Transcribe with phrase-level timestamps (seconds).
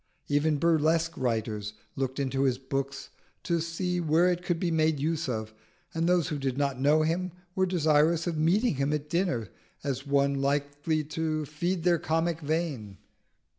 [0.29, 2.91] Even burlesque writers looked into his book
[3.43, 5.53] to see where it could be made use of,
[5.93, 9.49] and those who did not know him were desirous of meeting him at dinner
[9.83, 12.97] as one likely to feed their comic vein.